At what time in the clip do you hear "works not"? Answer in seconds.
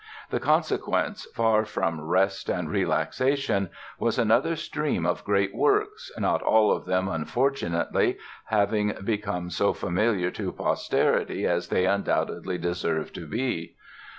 5.53-6.41